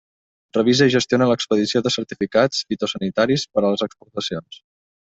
[0.57, 4.63] Revisa i gestiona l'expedició de certificats fitosanitaris per a les exportacions.